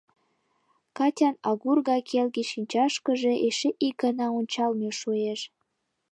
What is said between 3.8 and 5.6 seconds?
ик гана ончалме шуэш.